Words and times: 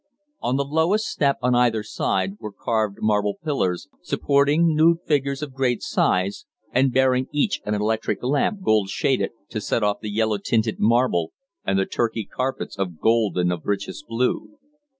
On 0.39 0.55
the 0.57 0.65
lowest 0.65 1.05
step 1.05 1.37
on 1.43 1.53
either 1.53 1.83
side 1.83 2.39
were 2.39 2.51
carved 2.51 2.97
marble 3.01 3.35
pillars 3.45 3.87
supporting 4.01 4.73
nude 4.75 4.97
figures 5.05 5.43
of 5.43 5.53
great 5.53 5.83
size 5.83 6.47
and 6.71 6.91
bearing 6.91 7.27
each 7.31 7.61
an 7.67 7.75
electric 7.75 8.23
lamp 8.23 8.61
gold 8.63 8.89
shaded 8.89 9.29
to 9.49 9.61
set 9.61 9.83
off 9.83 9.99
the 9.99 10.09
yellow 10.09 10.39
tinted 10.39 10.79
marble 10.79 11.33
and 11.63 11.77
the 11.77 11.85
Turkey 11.85 12.25
carpets 12.25 12.79
of 12.79 12.99
gold 12.99 13.37
and 13.37 13.53
of 13.53 13.61
richest 13.67 14.07
blue. 14.07 14.57